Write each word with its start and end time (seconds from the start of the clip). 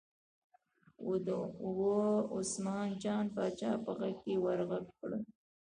وه 1.77 2.05
عثمان 2.35 2.87
جان 3.03 3.25
پاچا 3.35 3.71
په 3.83 3.91
غږ 3.99 4.17
یې 4.29 4.35
ور 4.43 4.59
غږ 4.69 4.85
کړل. 4.99 5.23